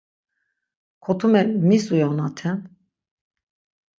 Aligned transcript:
Kotume 1.03 1.41
mis 1.67 1.85
uyonaten? 1.93 2.57